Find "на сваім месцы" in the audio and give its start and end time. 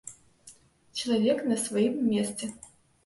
1.53-2.53